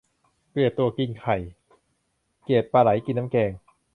[0.51, 1.37] เกลียดตัวกินไข่
[2.43, 3.51] เกลียดปลาไหลกินน้ำแกง